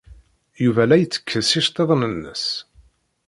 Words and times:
Yuba 0.63 0.83
la 0.89 0.95
ittekkes 0.99 1.49
iceḍḍiḍen-nnes. 1.59 2.45